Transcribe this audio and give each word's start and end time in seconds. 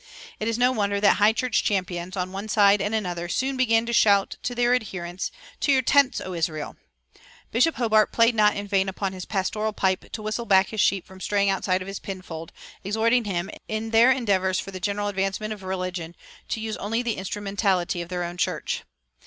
It 0.39 0.47
is 0.47 0.57
no 0.57 0.71
wonder 0.71 0.99
that 0.99 1.17
High 1.17 1.31
church 1.31 1.63
champions, 1.63 2.17
on 2.17 2.31
one 2.31 2.47
side 2.49 2.81
and 2.81 2.95
another, 2.95 3.29
soon 3.29 3.55
began 3.55 3.85
to 3.85 3.93
shout 3.93 4.35
to 4.41 4.55
their 4.55 4.73
adherents, 4.73 5.29
"To 5.59 5.71
your 5.71 5.83
tents, 5.83 6.19
O 6.19 6.33
Israel!" 6.33 6.75
Bishop 7.51 7.75
Hobart 7.75 8.11
played 8.11 8.33
not 8.33 8.55
in 8.57 8.67
vain 8.67 8.89
upon 8.89 9.13
his 9.13 9.25
pastoral 9.25 9.73
pipe 9.73 10.11
to 10.13 10.23
whistle 10.23 10.45
back 10.45 10.69
his 10.69 10.81
sheep 10.81 11.05
from 11.05 11.21
straying 11.21 11.51
outside 11.51 11.83
of 11.83 11.87
his 11.87 11.99
pinfold, 11.99 12.51
exhorting 12.83 13.21
them, 13.21 13.51
"in 13.67 13.91
their 13.91 14.09
endeavors 14.11 14.57
for 14.59 14.71
the 14.71 14.79
general 14.79 15.07
advancement 15.07 15.53
of 15.53 15.61
religion, 15.61 16.15
to 16.49 16.59
use 16.59 16.77
only 16.77 17.03
the 17.03 17.17
instrumentality 17.17 18.01
of 18.01 18.09
their 18.09 18.23
own 18.23 18.37
church." 18.37 18.81